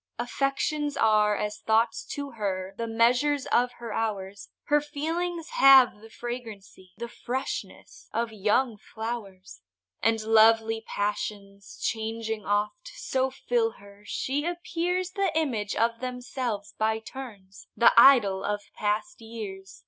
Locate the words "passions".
10.87-11.77